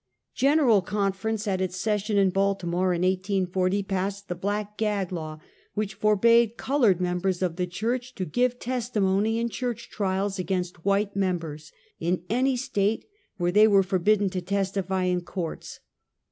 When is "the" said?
4.29-4.33, 7.55-7.67